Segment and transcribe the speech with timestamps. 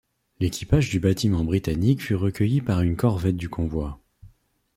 [0.39, 3.99] L'équipage du bâtiment britannique fut recueilli par une corvette du convoi.